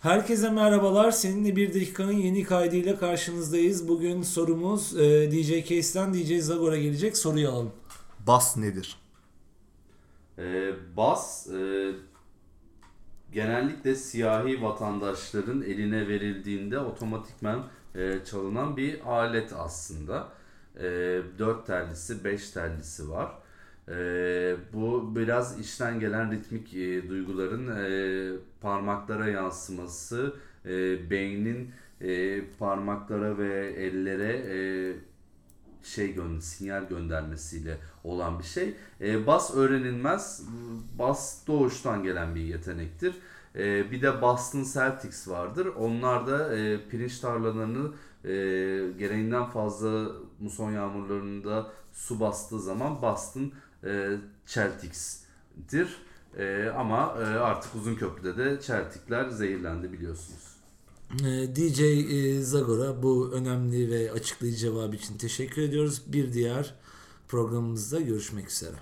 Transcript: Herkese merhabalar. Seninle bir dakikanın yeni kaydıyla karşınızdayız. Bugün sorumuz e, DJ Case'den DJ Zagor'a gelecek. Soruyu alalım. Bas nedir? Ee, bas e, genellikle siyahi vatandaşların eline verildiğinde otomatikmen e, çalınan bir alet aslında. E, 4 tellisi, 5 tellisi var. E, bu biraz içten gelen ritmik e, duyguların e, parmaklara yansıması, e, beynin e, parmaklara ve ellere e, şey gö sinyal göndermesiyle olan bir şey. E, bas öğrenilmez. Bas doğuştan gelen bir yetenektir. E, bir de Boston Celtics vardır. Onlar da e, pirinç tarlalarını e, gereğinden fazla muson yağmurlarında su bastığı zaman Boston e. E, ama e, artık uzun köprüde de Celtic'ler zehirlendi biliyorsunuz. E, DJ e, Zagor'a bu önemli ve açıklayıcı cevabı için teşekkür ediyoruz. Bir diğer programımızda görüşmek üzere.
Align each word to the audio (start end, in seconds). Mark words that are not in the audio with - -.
Herkese 0.00 0.50
merhabalar. 0.50 1.10
Seninle 1.10 1.56
bir 1.56 1.74
dakikanın 1.74 2.12
yeni 2.12 2.44
kaydıyla 2.44 2.98
karşınızdayız. 2.98 3.88
Bugün 3.88 4.22
sorumuz 4.22 4.96
e, 4.96 5.32
DJ 5.32 5.68
Case'den 5.68 6.14
DJ 6.14 6.40
Zagor'a 6.40 6.76
gelecek. 6.76 7.16
Soruyu 7.16 7.48
alalım. 7.48 7.72
Bas 8.26 8.56
nedir? 8.56 8.96
Ee, 10.38 10.72
bas 10.96 11.46
e, 11.46 11.92
genellikle 13.32 13.94
siyahi 13.94 14.62
vatandaşların 14.62 15.62
eline 15.62 16.08
verildiğinde 16.08 16.78
otomatikmen 16.78 17.58
e, 17.94 18.24
çalınan 18.24 18.76
bir 18.76 19.00
alet 19.10 19.52
aslında. 19.52 20.28
E, 20.76 20.82
4 21.38 21.66
tellisi, 21.66 22.24
5 22.24 22.50
tellisi 22.50 23.10
var. 23.10 23.32
E, 23.90 24.56
bu 24.72 25.16
biraz 25.16 25.60
içten 25.60 26.00
gelen 26.00 26.32
ritmik 26.32 26.74
e, 26.74 27.08
duyguların 27.08 27.68
e, 27.76 28.38
parmaklara 28.60 29.28
yansıması, 29.28 30.34
e, 30.64 31.10
beynin 31.10 31.70
e, 32.00 32.40
parmaklara 32.58 33.38
ve 33.38 33.72
ellere 33.72 34.32
e, 34.32 34.56
şey 35.82 36.14
gö 36.14 36.40
sinyal 36.40 36.88
göndermesiyle 36.88 37.78
olan 38.04 38.38
bir 38.38 38.44
şey. 38.44 38.74
E, 39.00 39.26
bas 39.26 39.54
öğrenilmez. 39.54 40.42
Bas 40.98 41.46
doğuştan 41.46 42.02
gelen 42.02 42.34
bir 42.34 42.40
yetenektir. 42.40 43.14
E, 43.56 43.90
bir 43.90 44.02
de 44.02 44.22
Boston 44.22 44.64
Celtics 44.72 45.28
vardır. 45.28 45.66
Onlar 45.66 46.26
da 46.26 46.56
e, 46.56 46.88
pirinç 46.88 47.18
tarlalarını 47.18 47.92
e, 48.24 48.30
gereğinden 48.98 49.44
fazla 49.44 50.06
muson 50.40 50.72
yağmurlarında 50.72 51.70
su 51.92 52.20
bastığı 52.20 52.60
zaman 52.60 53.02
Boston 53.02 53.52
e. 53.86 54.16
E, 56.38 56.68
ama 56.76 57.16
e, 57.18 57.24
artık 57.24 57.74
uzun 57.74 57.94
köprüde 57.94 58.36
de 58.36 58.60
Celtic'ler 58.62 59.28
zehirlendi 59.28 59.92
biliyorsunuz. 59.92 60.56
E, 61.24 61.56
DJ 61.56 61.80
e, 61.80 62.42
Zagor'a 62.42 63.02
bu 63.02 63.30
önemli 63.32 63.90
ve 63.90 64.12
açıklayıcı 64.12 64.58
cevabı 64.58 64.96
için 64.96 65.18
teşekkür 65.18 65.62
ediyoruz. 65.62 66.02
Bir 66.06 66.32
diğer 66.32 66.74
programımızda 67.28 68.00
görüşmek 68.00 68.50
üzere. 68.50 68.76